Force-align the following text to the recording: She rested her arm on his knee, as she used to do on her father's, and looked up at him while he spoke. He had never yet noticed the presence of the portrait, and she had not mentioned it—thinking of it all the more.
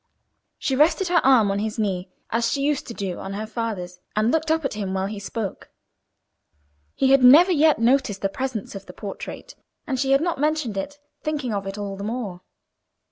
She 0.57 0.75
rested 0.75 1.09
her 1.09 1.23
arm 1.23 1.51
on 1.51 1.59
his 1.59 1.77
knee, 1.77 2.09
as 2.31 2.51
she 2.51 2.61
used 2.63 2.87
to 2.87 2.93
do 2.95 3.19
on 3.19 3.33
her 3.33 3.45
father's, 3.45 3.99
and 4.15 4.31
looked 4.31 4.49
up 4.49 4.65
at 4.65 4.73
him 4.73 4.95
while 4.95 5.05
he 5.05 5.19
spoke. 5.19 5.69
He 6.95 7.11
had 7.11 7.23
never 7.23 7.51
yet 7.51 7.77
noticed 7.77 8.21
the 8.23 8.27
presence 8.27 8.73
of 8.73 8.87
the 8.87 8.93
portrait, 8.93 9.53
and 9.85 9.99
she 9.99 10.09
had 10.11 10.21
not 10.21 10.39
mentioned 10.39 10.75
it—thinking 10.75 11.53
of 11.53 11.67
it 11.67 11.77
all 11.77 11.97
the 11.97 12.03
more. 12.03 12.41